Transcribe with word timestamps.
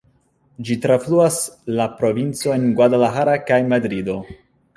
Ĝi 0.69 0.77
trafluas 0.85 1.37
la 1.81 1.87
provincojn 1.99 2.67
Guadalajara 2.81 3.37
kaj 3.53 3.61
Madrido. 3.77 4.19